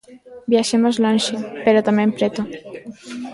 Viaxemos 0.53 0.95
lonxe, 1.03 1.35
pero 1.65 1.85
tamén 1.87 2.09
preto. 2.17 2.41